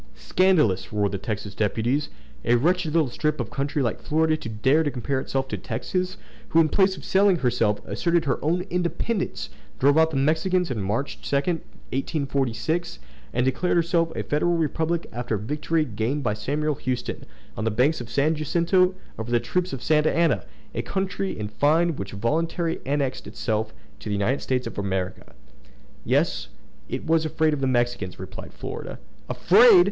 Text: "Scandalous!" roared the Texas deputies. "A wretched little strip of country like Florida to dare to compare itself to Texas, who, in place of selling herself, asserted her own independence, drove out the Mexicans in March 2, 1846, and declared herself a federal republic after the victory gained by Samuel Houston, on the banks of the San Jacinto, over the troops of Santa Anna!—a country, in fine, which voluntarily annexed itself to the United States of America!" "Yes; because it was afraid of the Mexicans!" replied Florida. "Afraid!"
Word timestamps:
"Scandalous!" 0.15 0.91
roared 0.91 1.11
the 1.11 1.19
Texas 1.19 1.53
deputies. 1.53 2.09
"A 2.43 2.55
wretched 2.55 2.91
little 2.93 3.11
strip 3.11 3.39
of 3.39 3.51
country 3.51 3.83
like 3.83 4.01
Florida 4.01 4.35
to 4.35 4.49
dare 4.49 4.81
to 4.81 4.89
compare 4.89 5.19
itself 5.19 5.47
to 5.49 5.59
Texas, 5.59 6.17
who, 6.49 6.59
in 6.59 6.69
place 6.69 6.97
of 6.97 7.05
selling 7.05 7.35
herself, 7.35 7.79
asserted 7.85 8.25
her 8.25 8.43
own 8.43 8.63
independence, 8.71 9.51
drove 9.77 9.99
out 9.99 10.09
the 10.09 10.17
Mexicans 10.17 10.71
in 10.71 10.81
March 10.81 11.21
2, 11.21 11.35
1846, 11.45 12.97
and 13.31 13.45
declared 13.45 13.77
herself 13.77 14.11
a 14.15 14.23
federal 14.23 14.57
republic 14.57 15.07
after 15.13 15.37
the 15.37 15.43
victory 15.43 15.85
gained 15.85 16.23
by 16.23 16.33
Samuel 16.33 16.73
Houston, 16.73 17.23
on 17.55 17.63
the 17.63 17.69
banks 17.69 18.01
of 18.01 18.07
the 18.07 18.13
San 18.13 18.33
Jacinto, 18.33 18.95
over 19.19 19.29
the 19.29 19.39
troops 19.39 19.71
of 19.71 19.83
Santa 19.83 20.11
Anna!—a 20.11 20.81
country, 20.81 21.37
in 21.37 21.47
fine, 21.47 21.95
which 21.95 22.13
voluntarily 22.13 22.79
annexed 22.87 23.27
itself 23.27 23.71
to 23.99 24.09
the 24.09 24.15
United 24.15 24.41
States 24.41 24.65
of 24.65 24.79
America!" 24.79 25.35
"Yes; 26.03 26.47
because 26.89 26.95
it 27.01 27.05
was 27.05 27.23
afraid 27.23 27.53
of 27.53 27.61
the 27.61 27.67
Mexicans!" 27.67 28.17
replied 28.19 28.51
Florida. 28.51 28.97
"Afraid!" 29.29 29.79